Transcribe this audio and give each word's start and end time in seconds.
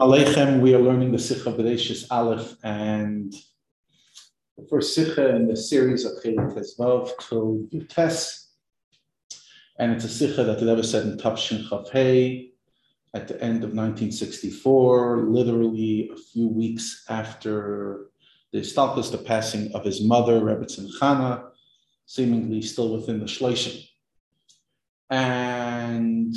Aleichem, 0.00 0.60
we 0.60 0.74
are 0.74 0.80
learning 0.80 1.12
the 1.12 1.18
Sikha 1.18 1.52
Bereshis 1.52 2.06
Aleph 2.10 2.56
and 2.64 3.34
the 4.56 4.66
first 4.70 4.94
Sikha 4.94 5.36
in 5.36 5.46
the 5.46 5.54
series 5.54 6.06
of 6.06 6.12
Chelik 6.24 6.54
Tezvav 6.54 7.10
till 7.28 7.66
Yutes. 7.70 8.46
And 9.78 9.92
it's 9.92 10.06
a 10.06 10.08
Sikha 10.08 10.42
that 10.44 10.58
the 10.58 10.64
Rebbe 10.64 10.82
said 10.82 11.06
in 11.06 11.18
Tafshin 11.18 11.68
Chafhei 11.68 12.52
at 13.12 13.28
the 13.28 13.34
end 13.42 13.62
of 13.62 13.74
1964, 13.74 15.24
literally 15.28 16.10
a 16.14 16.16
few 16.16 16.48
weeks 16.48 17.04
after 17.10 18.06
the 18.54 18.60
Stalkus, 18.60 19.12
the 19.12 19.18
passing 19.18 19.70
of 19.74 19.84
his 19.84 20.02
mother, 20.02 20.40
Rebbetzin 20.40 20.88
Chana, 20.98 21.50
seemingly 22.06 22.62
still 22.62 22.96
within 22.96 23.20
the 23.20 23.26
Shleishim. 23.26 23.86
And 25.10 26.34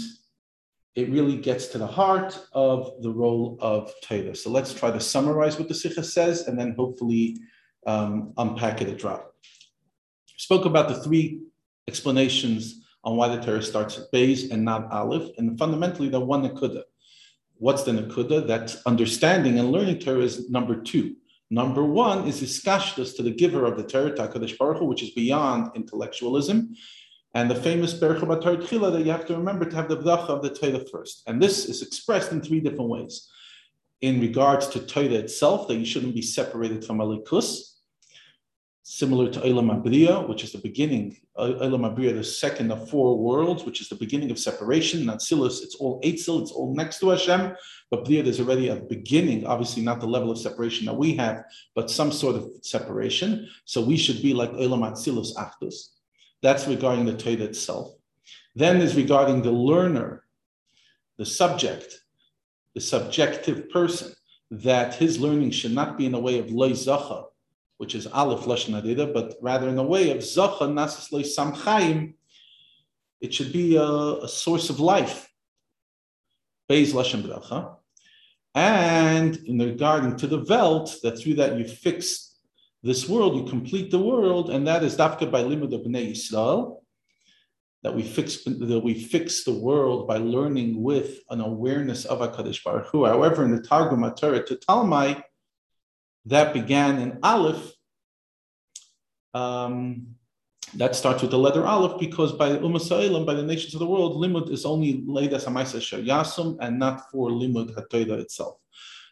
it 0.95 1.09
really 1.09 1.37
gets 1.37 1.67
to 1.67 1.77
the 1.77 1.87
heart 1.87 2.39
of 2.53 3.01
the 3.01 3.09
role 3.09 3.57
of 3.61 3.91
Torah. 4.03 4.35
So 4.35 4.49
let's 4.49 4.73
try 4.73 4.91
to 4.91 4.99
summarize 4.99 5.57
what 5.57 5.67
the 5.67 5.73
Sikha 5.73 6.03
says 6.03 6.47
and 6.47 6.59
then 6.59 6.75
hopefully 6.77 7.37
um, 7.87 8.33
unpack 8.37 8.81
it 8.81 8.89
a 8.89 8.95
drop. 8.95 9.33
Spoke 10.37 10.65
about 10.65 10.89
the 10.89 10.95
three 10.95 11.41
explanations 11.87 12.81
on 13.03 13.17
why 13.17 13.35
the 13.35 13.41
Torah 13.41 13.61
starts 13.61 13.97
at 13.97 14.11
Beis 14.11 14.51
and 14.51 14.63
not 14.63 14.91
Aleph, 14.91 15.31
and 15.37 15.57
fundamentally 15.57 16.09
the 16.09 16.19
one 16.19 16.47
Nakuda. 16.47 16.83
What's 17.55 17.83
the 17.83 17.91
Nakuda? 17.91 18.47
That 18.47 18.75
understanding 18.85 19.59
and 19.59 19.71
learning 19.71 19.99
Torah 19.99 20.21
is 20.21 20.49
number 20.49 20.81
two. 20.81 21.15
Number 21.49 21.83
one 21.83 22.27
is 22.27 22.41
iskashtus 22.41 23.15
to 23.15 23.23
the 23.23 23.31
giver 23.31 23.65
of 23.65 23.77
the 23.77 23.83
Torah, 23.83 24.11
HaKadosh 24.11 24.57
Baruch 24.57 24.79
Hu, 24.79 24.85
which 24.85 25.03
is 25.03 25.11
beyond 25.11 25.71
intellectualism. 25.75 26.75
And 27.35 27.49
the 27.49 27.55
famous 27.55 27.93
Berach 27.93 28.19
Tchila 28.19 28.91
that 28.91 29.05
you 29.05 29.11
have 29.11 29.25
to 29.25 29.35
remember 29.35 29.65
to 29.65 29.75
have 29.75 29.89
the 29.89 29.97
bracha 29.97 30.29
of 30.29 30.43
the 30.43 30.53
Torah 30.53 30.85
first. 30.91 31.23
And 31.25 31.41
this 31.41 31.65
is 31.65 31.81
expressed 31.81 32.31
in 32.31 32.41
three 32.41 32.59
different 32.59 32.89
ways. 32.89 33.27
In 34.01 34.21
regards 34.21 34.67
to 34.67 34.85
Torah 34.85 35.15
itself, 35.25 35.67
that 35.67 35.75
you 35.75 35.85
shouldn't 35.85 36.13
be 36.13 36.21
separated 36.21 36.85
from 36.85 36.99
Alikus, 36.99 37.71
similar 38.83 39.31
to 39.31 39.39
Eilam 39.39 39.71
Abriya, 39.71 40.27
which 40.27 40.43
is 40.43 40.51
the 40.51 40.59
beginning, 40.59 41.17
Eilam 41.37 41.89
Abriya, 41.89 42.13
the 42.13 42.23
second 42.23 42.71
of 42.71 42.87
four 42.89 43.17
worlds, 43.17 43.63
which 43.63 43.81
is 43.81 43.89
the 43.89 43.95
beginning 43.95 44.29
of 44.29 44.37
separation. 44.37 45.05
Not 45.05 45.21
Silas, 45.21 45.63
it's 45.63 45.75
all 45.75 46.01
Eitzel, 46.01 46.41
it's 46.41 46.51
all 46.51 46.75
next 46.75 46.99
to 46.99 47.09
Hashem. 47.09 47.55
But 47.89 48.05
Briya, 48.05 48.25
there's 48.25 48.41
already 48.41 48.67
a 48.67 48.75
beginning, 48.75 49.47
obviously 49.47 49.81
not 49.81 50.01
the 50.01 50.07
level 50.07 50.29
of 50.29 50.37
separation 50.37 50.85
that 50.85 50.95
we 50.95 51.15
have, 51.15 51.45
but 51.73 51.89
some 51.89 52.11
sort 52.11 52.35
of 52.35 52.51
separation. 52.61 53.49
So 53.65 53.81
we 53.81 53.97
should 53.97 54.21
be 54.21 54.35
like 54.35 54.51
Eilam 54.51 54.87
Atzilus 54.87 55.33
Achdus. 55.35 55.93
That's 56.43 56.67
regarding 56.67 57.05
the 57.05 57.15
Torah 57.15 57.45
itself. 57.45 57.93
Then 58.53 58.81
is 58.81 58.95
regarding 58.95 59.41
the 59.41 59.51
learner, 59.51 60.25
the 61.17 61.25
subject, 61.25 62.01
the 62.75 62.81
subjective 62.81 63.69
person, 63.69 64.13
that 64.51 64.93
his 64.93 65.19
learning 65.19 65.51
should 65.51 65.71
not 65.71 65.97
be 65.97 66.05
in 66.05 66.13
a 66.13 66.19
way 66.19 66.37
of 66.39 66.51
loy 66.51 66.71
zacha, 66.71 67.25
which 67.77 67.95
is 67.95 68.07
aleph 68.07 68.41
lashon 68.41 68.79
adida, 68.79 69.11
but 69.11 69.35
rather 69.41 69.69
in 69.69 69.77
a 69.77 69.83
way 69.83 70.11
of 70.11 70.17
zacha 70.17 70.67
nasis 70.67 71.11
loy 71.13 71.21
samchaim. 71.21 72.13
It 73.21 73.33
should 73.33 73.53
be 73.53 73.77
a, 73.77 73.83
a 73.83 74.27
source 74.27 74.69
of 74.69 74.81
life. 74.81 75.29
Beis 76.69 76.93
lashon 76.93 77.23
bracha. 77.23 77.77
And 78.53 79.37
in 79.37 79.59
regarding 79.59 80.17
to 80.17 80.27
the 80.27 80.39
velt, 80.39 80.97
that 81.03 81.17
through 81.17 81.35
that 81.35 81.57
you 81.57 81.65
fix 81.65 82.32
this 82.83 83.07
world, 83.07 83.35
you 83.37 83.45
complete 83.45 83.91
the 83.91 83.99
world, 83.99 84.49
and 84.49 84.67
that 84.67 84.83
is 84.83 84.97
dafka 84.97 85.31
by 85.31 85.41
limud 85.41 85.73
of 85.73 85.81
Bnei 85.81 86.11
Yisrael, 86.11 86.81
that 87.81 87.95
we 87.95 88.03
fix 88.03 88.43
that 88.43 88.81
we 88.83 88.93
fix 88.93 89.45
the 89.45 89.53
world 89.53 90.07
by 90.07 90.17
learning 90.17 90.81
with 90.83 91.19
an 91.29 91.39
awareness 91.39 92.05
of 92.05 92.19
Hakadosh 92.19 92.63
Baruch 92.63 92.87
Hu. 92.87 93.05
However, 93.05 93.43
in 93.45 93.55
the 93.55 93.61
Targum 93.61 94.03
Torah 94.15 94.45
to 94.45 94.55
Talmai, 94.55 95.23
that 96.25 96.53
began 96.53 96.99
in 96.99 97.19
Aleph. 97.23 97.71
Um, 99.33 100.15
that 100.75 100.95
starts 100.95 101.21
with 101.21 101.31
the 101.31 101.37
letter 101.37 101.65
Aleph 101.65 101.99
because 101.99 102.31
by 102.33 102.49
Umasailam, 102.49 103.25
by 103.25 103.33
the 103.33 103.43
nations 103.43 103.73
of 103.73 103.79
the 103.79 103.87
world, 103.87 104.15
limud 104.15 104.49
is 104.49 104.65
only 104.65 105.03
leidas 105.03 105.45
hamaisa 105.45 106.03
yasum 106.03 106.57
and 106.61 106.79
not 106.79 107.09
for 107.11 107.29
limud 107.29 107.75
hatoida 107.75 108.19
itself. 108.19 108.57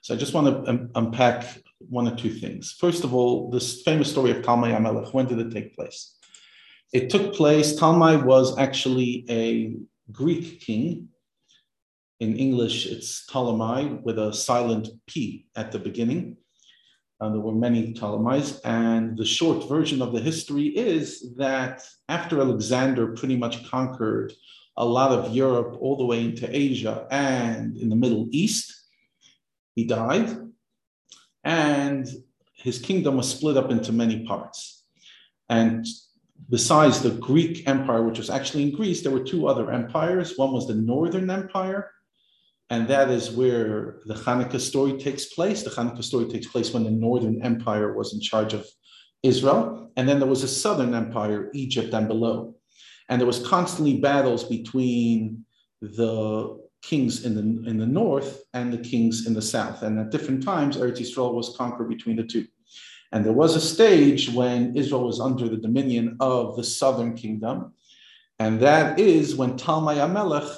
So 0.02 0.16
I 0.16 0.18
just 0.18 0.34
want 0.34 0.48
to 0.48 0.70
um, 0.70 0.90
unpack 0.96 1.46
one 1.78 2.08
or 2.08 2.16
two 2.16 2.32
things. 2.32 2.76
First 2.80 3.04
of 3.04 3.14
all, 3.14 3.52
this 3.52 3.84
famous 3.84 4.10
story 4.10 4.32
of 4.32 4.38
Talmai 4.38 4.76
Amelech, 4.76 5.14
when 5.14 5.28
did 5.28 5.40
it 5.40 5.52
take 5.52 5.76
place? 5.76 6.18
It 6.92 7.12
took 7.12 7.36
place, 7.36 7.80
Talmai 7.80 8.24
was 8.24 8.58
actually 8.58 9.26
a 9.30 9.76
Greek 10.12 10.60
king. 10.62 11.10
In 12.20 12.36
English, 12.36 12.88
it's 12.88 13.26
Ptolemy 13.28 14.00
with 14.04 14.18
a 14.18 14.34
silent 14.34 14.90
P 15.08 15.46
at 15.56 15.72
the 15.72 15.80
beginning. 15.80 16.38
And 17.20 17.36
there 17.36 17.42
were 17.42 17.54
many 17.54 17.94
Ptolemies. 17.94 18.60
And 18.66 19.16
the 19.16 19.26
short 19.26 19.70
version 19.70 20.02
of 20.02 20.14
the 20.14 20.20
history 20.20 20.66
is 20.66 21.36
that 21.38 21.84
after 22.10 22.42
Alexander 22.42 23.14
pretty 23.14 23.38
much 23.38 23.70
conquered 23.70 24.34
a 24.78 24.86
lot 24.86 25.12
of 25.12 25.36
Europe 25.36 25.78
all 25.80 25.96
the 25.96 26.06
way 26.06 26.26
into 26.26 26.48
Asia 26.50 27.08
and 27.12 27.78
in 27.78 27.90
the 27.90 27.96
Middle 27.96 28.28
East, 28.32 28.81
he 29.76 29.86
died, 29.86 30.30
and 31.44 32.08
his 32.54 32.80
kingdom 32.80 33.18
was 33.18 33.30
split 33.30 33.58
up 33.58 33.72
into 33.72 33.92
many 33.92 34.26
parts. 34.26 34.84
And 35.50 35.86
besides 36.50 37.02
the 37.02 37.12
Greek 37.12 37.68
Empire, 37.68 38.04
which 38.04 38.18
was 38.18 38.30
actually 38.30 38.64
in 38.64 38.76
Greece, 38.76 39.02
there 39.02 39.12
were 39.12 39.24
two 39.24 39.48
other 39.48 39.72
empires. 39.72 40.38
One 40.38 40.54
was 40.54 40.68
the 40.68 40.76
Northern 40.76 41.30
Empire, 41.30 41.92
and 42.70 42.88
that 42.88 43.10
is 43.10 43.32
where 43.32 44.00
the 44.06 44.14
Hanukkah 44.14 44.60
story 44.60 44.98
takes 44.98 45.26
place. 45.26 45.62
The 45.62 45.72
Hanukkah 45.72 46.04
story 46.04 46.26
takes 46.26 46.48
place 46.48 46.74
when 46.74 46.86
the 46.86 46.92
Northern 46.92 47.42
Empire 47.42 47.94
was 47.94 48.14
in 48.14 48.22
charge 48.22 48.54
of 48.54 48.66
Israel. 49.24 49.92
And 49.98 50.08
then 50.08 50.20
there 50.20 50.30
was 50.30 50.44
a 50.44 50.48
Southern 50.48 50.94
Empire, 50.94 51.52
Egypt 51.54 51.94
and 51.94 52.08
below. 52.08 52.56
And 53.10 53.20
there 53.20 53.28
was 53.28 53.46
constantly 53.46 53.98
battles 54.00 54.46
between 54.46 55.46
the 55.82 56.62
kings 56.82 57.26
in 57.26 57.36
the, 57.36 57.70
in 57.70 57.78
the 57.78 57.86
north 57.86 58.44
and 58.54 58.74
the 58.74 58.78
kings 58.78 59.28
in 59.28 59.34
the 59.34 59.42
south. 59.42 59.84
And 59.84 60.00
at 60.00 60.10
different 60.10 60.44
times, 60.44 60.78
Eretz 60.78 61.00
Yisrael 61.00 61.34
was 61.34 61.56
conquered 61.56 61.90
between 61.90 62.16
the 62.16 62.24
two. 62.24 62.48
And 63.12 63.26
there 63.26 63.34
was 63.34 63.56
a 63.56 63.62
stage 63.62 64.30
when 64.30 64.76
Israel 64.76 65.06
was 65.06 65.20
under 65.20 65.50
the 65.50 65.58
dominion 65.58 66.18
of 66.20 66.56
the 66.56 66.64
southern 66.64 67.16
kingdom. 67.16 67.74
And 68.40 68.60
that 68.62 69.00
is 69.00 69.36
when 69.36 69.58
Talmai 69.58 69.98
Amelech 69.98 70.56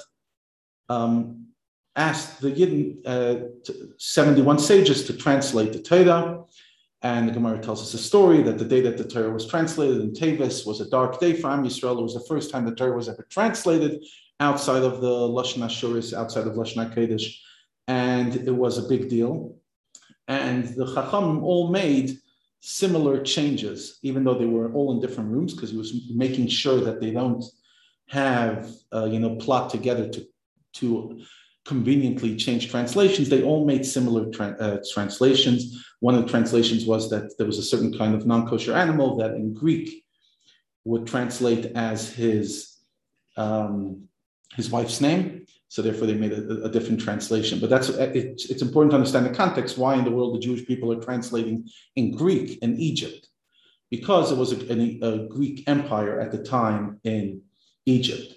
um, 0.88 1.48
asked 1.96 2.40
the 2.40 2.50
Yidden, 2.50 2.98
uh, 3.04 3.48
71 3.98 4.58
sages 4.58 5.04
to 5.06 5.16
translate 5.16 5.72
the 5.72 5.80
Torah. 5.80 6.44
And 7.02 7.28
the 7.28 7.32
Gemara 7.32 7.58
tells 7.58 7.82
us 7.82 7.92
a 7.92 7.98
story 8.02 8.42
that 8.42 8.56
the 8.56 8.64
day 8.64 8.80
that 8.80 8.96
the 8.96 9.04
Torah 9.04 9.30
was 9.30 9.46
translated 9.46 10.00
in 10.00 10.12
Tevis 10.12 10.64
was 10.64 10.80
a 10.80 10.88
dark 10.88 11.20
day 11.20 11.34
for 11.34 11.50
Am 11.50 11.62
Yisrael. 11.62 11.98
It 11.98 12.02
was 12.02 12.14
the 12.14 12.24
first 12.26 12.50
time 12.50 12.64
the 12.64 12.74
Torah 12.74 12.96
was 12.96 13.08
ever 13.08 13.26
translated 13.28 14.02
outside 14.40 14.82
of 14.82 15.00
the 15.00 15.08
Lashon 15.08 15.62
Ashuris, 15.62 16.12
outside 16.12 16.46
of 16.46 16.54
Lashon 16.54 16.92
HaKodesh, 16.92 17.36
and 17.86 18.36
it 18.36 18.54
was 18.54 18.78
a 18.78 18.88
big 18.88 19.08
deal. 19.08 19.56
And 20.28 20.64
the 20.68 20.86
Chacham 20.94 21.44
all 21.44 21.70
made 21.70 22.16
similar 22.60 23.22
changes, 23.22 23.98
even 24.02 24.24
though 24.24 24.38
they 24.38 24.46
were 24.46 24.72
all 24.72 24.92
in 24.92 25.00
different 25.00 25.30
rooms, 25.30 25.54
because 25.54 25.70
he 25.70 25.76
was 25.76 25.92
making 26.14 26.48
sure 26.48 26.80
that 26.80 27.00
they 27.00 27.10
don't 27.10 27.44
have, 28.08 28.70
uh, 28.92 29.04
you 29.04 29.18
know, 29.18 29.36
plot 29.36 29.70
together 29.70 30.08
to, 30.08 30.26
to 30.74 31.22
conveniently 31.66 32.36
change 32.36 32.70
translations. 32.70 33.28
They 33.28 33.42
all 33.42 33.64
made 33.66 33.84
similar 33.84 34.30
tra- 34.30 34.56
uh, 34.58 34.78
translations. 34.92 35.84
One 36.00 36.14
of 36.14 36.22
the 36.22 36.30
translations 36.30 36.86
was 36.86 37.10
that 37.10 37.36
there 37.36 37.46
was 37.46 37.58
a 37.58 37.62
certain 37.62 37.96
kind 37.96 38.14
of 38.14 38.26
non-kosher 38.26 38.74
animal 38.74 39.16
that 39.18 39.34
in 39.34 39.54
Greek 39.54 40.04
would 40.84 41.06
translate 41.06 41.66
as 41.74 42.12
his 42.12 42.78
um, 43.36 44.08
his 44.56 44.70
wife's 44.70 45.00
name. 45.00 45.46
So 45.68 45.82
therefore, 45.82 46.06
they 46.06 46.14
made 46.14 46.32
a, 46.32 46.64
a 46.64 46.68
different 46.70 47.00
translation. 47.00 47.58
But 47.58 47.70
that's 47.70 47.88
it's, 47.88 48.48
it's 48.48 48.62
important 48.62 48.92
to 48.92 48.96
understand 48.96 49.26
the 49.26 49.30
context. 49.34 49.76
Why 49.76 49.94
in 49.96 50.04
the 50.04 50.10
world 50.10 50.34
the 50.34 50.40
Jewish 50.40 50.64
people 50.66 50.92
are 50.92 51.02
translating 51.02 51.68
in 51.96 52.16
Greek 52.16 52.58
in 52.62 52.78
Egypt? 52.78 53.28
Because 53.90 54.30
it 54.30 54.38
was 54.38 54.52
a, 54.52 54.72
a, 54.72 55.00
a 55.02 55.28
Greek 55.28 55.64
empire 55.68 56.20
at 56.20 56.30
the 56.30 56.38
time 56.38 57.00
in 57.04 57.42
Egypt, 57.86 58.34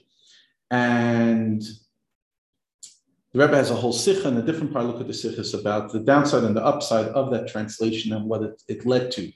and 0.71 1.61
the 3.33 3.39
Rebbe 3.39 3.55
has 3.55 3.71
a 3.71 3.75
whole 3.75 3.93
sikha 3.93 4.27
and 4.27 4.37
a 4.37 4.41
different 4.41 4.73
part 4.73 4.85
look 4.85 4.99
at 4.99 5.07
the 5.07 5.13
sikhas 5.13 5.57
about 5.59 5.91
the 5.91 5.99
downside 5.99 6.43
and 6.43 6.55
the 6.55 6.65
upside 6.65 7.07
of 7.07 7.29
that 7.31 7.47
translation 7.47 8.13
and 8.13 8.25
what 8.25 8.41
it, 8.41 8.61
it 8.67 8.85
led 8.85 9.11
to. 9.11 9.31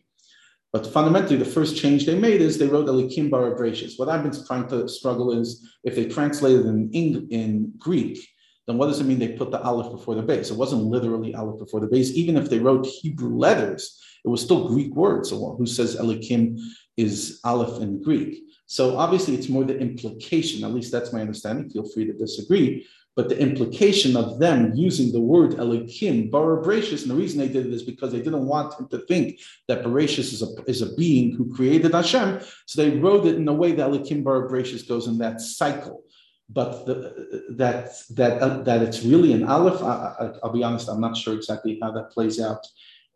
But 0.73 0.87
fundamentally, 0.87 1.35
the 1.35 1.45
first 1.45 1.75
change 1.75 2.05
they 2.05 2.17
made 2.17 2.41
is 2.41 2.57
they 2.57 2.67
wrote 2.67 2.87
Elikim 2.87 3.29
Bar 3.29 3.53
What 3.97 4.09
I've 4.09 4.23
been 4.23 4.45
trying 4.45 4.69
to 4.69 4.87
struggle 4.87 5.37
is 5.37 5.67
if 5.83 5.95
they 5.95 6.05
translated 6.05 6.65
in, 6.65 6.89
in, 6.93 7.27
in 7.29 7.73
Greek, 7.77 8.19
then 8.67 8.77
what 8.77 8.87
does 8.87 9.01
it 9.01 9.05
mean 9.05 9.19
they 9.19 9.33
put 9.33 9.51
the 9.51 9.61
Aleph 9.61 9.91
before 9.91 10.15
the 10.15 10.21
base? 10.21 10.49
It 10.49 10.57
wasn't 10.57 10.83
literally 10.83 11.35
Aleph 11.35 11.59
before 11.59 11.81
the 11.81 11.87
base. 11.87 12.11
Even 12.11 12.37
if 12.37 12.49
they 12.49 12.59
wrote 12.59 12.85
Hebrew 12.85 13.35
letters, 13.35 14.01
it 14.23 14.29
was 14.29 14.41
still 14.41 14.69
Greek 14.69 14.95
words. 14.95 15.29
So 15.29 15.55
who 15.57 15.65
says 15.65 15.97
Elikim 15.97 16.57
is 16.95 17.41
Aleph 17.43 17.81
in 17.81 18.01
Greek? 18.01 18.43
So 18.67 18.97
obviously, 18.97 19.35
it's 19.35 19.49
more 19.49 19.65
the 19.65 19.77
implication. 19.77 20.63
At 20.63 20.73
least 20.73 20.93
that's 20.93 21.11
my 21.11 21.19
understanding. 21.19 21.69
Feel 21.69 21.89
free 21.89 22.05
to 22.05 22.13
disagree. 22.13 22.87
But 23.21 23.29
the 23.29 23.39
implication 23.39 24.17
of 24.17 24.39
them 24.39 24.73
using 24.73 25.11
the 25.11 25.19
word 25.19 25.51
Elikim, 25.51 26.31
Bara 26.31 26.57
and 26.57 27.11
the 27.11 27.13
reason 27.13 27.37
they 27.37 27.49
did 27.49 27.67
it 27.67 27.71
is 27.71 27.83
because 27.83 28.11
they 28.11 28.23
didn't 28.23 28.47
want 28.47 28.79
him 28.79 28.87
to 28.87 28.97
think 29.05 29.39
that 29.67 29.83
Bereshis 29.83 30.33
is 30.33 30.41
a, 30.41 30.47
is 30.65 30.81
a 30.81 30.95
being 30.95 31.35
who 31.35 31.53
created 31.53 31.93
Hashem. 31.93 32.39
So 32.65 32.81
they 32.81 32.97
wrote 32.97 33.27
it 33.27 33.35
in 33.35 33.47
a 33.47 33.53
way 33.53 33.73
that 33.73 33.87
Elikim 33.87 34.23
Bara 34.23 34.49
goes 34.49 35.05
in 35.05 35.19
that 35.19 35.39
cycle. 35.39 36.01
But 36.49 36.87
the, 36.87 37.45
that 37.51 37.91
that 38.09 38.41
uh, 38.41 38.63
that 38.63 38.81
it's 38.81 39.03
really 39.03 39.33
an 39.33 39.43
aleph. 39.43 39.83
I, 39.83 40.31
will 40.41 40.53
be 40.53 40.63
honest, 40.63 40.89
I'm 40.89 40.99
not 40.99 41.15
sure 41.15 41.35
exactly 41.35 41.77
how 41.79 41.91
that 41.91 42.09
plays 42.09 42.41
out 42.41 42.65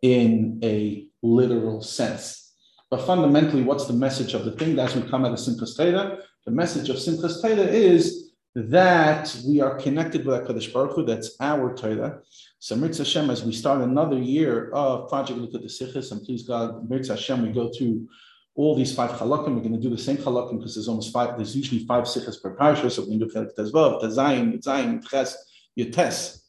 in 0.03 0.59
a 0.63 1.07
literal 1.23 1.81
sense. 1.81 2.53
But 2.91 3.07
fundamentally, 3.07 3.63
what's 3.63 3.87
the 3.87 3.93
message 3.93 4.35
of 4.35 4.45
the 4.45 4.51
thing? 4.51 4.77
As 4.77 4.95
we 4.95 5.01
come 5.09 5.25
out 5.25 5.31
of 5.31 5.39
Simchas 5.39 5.75
Torah, 5.75 6.19
the 6.45 6.51
message 6.51 6.89
of 6.89 6.97
Simchas 6.97 7.41
Torah 7.41 7.71
is 7.87 8.24
that 8.55 9.35
we 9.45 9.59
are 9.59 9.77
connected 9.77 10.25
with 10.25 10.47
HaKadosh 10.47 10.71
Baruch 10.71 10.95
Hu, 10.95 11.05
that's 11.05 11.35
our 11.41 11.75
Torah. 11.75 12.21
So 12.59 12.75
Mirz 12.75 12.97
Hashem, 12.97 13.29
as 13.29 13.43
we 13.43 13.51
start 13.51 13.81
another 13.81 14.17
year 14.17 14.71
of 14.71 15.09
Project 15.09 15.39
the 15.51 15.59
Sichis, 15.59 16.11
and 16.13 16.23
please 16.23 16.43
God, 16.43 16.89
Mirz 16.89 17.09
Hashem, 17.09 17.41
we 17.41 17.51
go 17.51 17.69
through 17.77 18.07
all 18.55 18.73
these 18.73 18.95
five 18.95 19.11
halakim. 19.11 19.55
We're 19.55 19.61
going 19.61 19.73
to 19.73 19.79
do 19.79 19.89
the 19.89 19.97
same 19.97 20.15
halakim 20.17 20.59
because 20.59 20.75
there's 20.75 20.87
almost 20.87 21.11
five, 21.11 21.35
there's 21.35 21.55
usually 21.55 21.85
five 21.85 22.05
sichas 22.05 22.41
per 22.41 22.55
parsha. 22.55 22.89
So 22.89 23.01
we're 23.01 23.07
going 23.07 23.19
to 23.19 23.25
do 23.25 23.31
Chelik 23.31 23.55
Tezvav, 23.55 24.01
Tezayin, 24.01 24.57
Yitzayin, 24.57 25.05
Ches, 25.07 25.35
Yotes. 25.77 26.41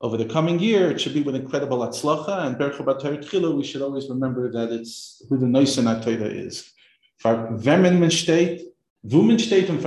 Over 0.00 0.16
the 0.16 0.24
coming 0.26 0.58
year, 0.58 0.90
it 0.90 1.00
should 1.00 1.14
be 1.14 1.22
with 1.22 1.36
incredible 1.36 1.78
atzlacha 1.78 2.46
and 2.46 2.56
Bercha 2.56 2.82
Tchilu. 2.82 3.56
We 3.56 3.64
should 3.64 3.80
always 3.80 4.08
remember 4.08 4.50
that 4.50 4.72
it's 4.72 5.22
who 5.28 5.38
the 5.38 5.46
Noisin 5.46 5.84
Torah 6.02 6.28
is. 6.28 6.72
For 7.18 7.48
Vemen 7.52 8.10
State, 8.12 8.73
Vumen 9.06 9.38
State 9.38 9.68
and 9.68 9.80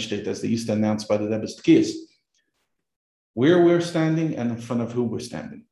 State, 0.00 0.26
as 0.26 0.40
they 0.40 0.48
used 0.48 0.66
to 0.66 0.72
announce 0.72 1.04
by 1.04 1.18
the 1.18 1.28
Rebbe's 1.28 1.60
Tkiyas. 1.60 1.90
Where 3.34 3.62
we're 3.62 3.80
standing 3.80 4.36
and 4.36 4.50
in 4.50 4.56
front 4.56 4.82
of 4.82 4.92
who 4.92 5.04
we're 5.04 5.20
standing. 5.20 5.64